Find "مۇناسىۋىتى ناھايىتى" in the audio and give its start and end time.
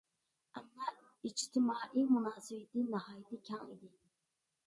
2.15-3.39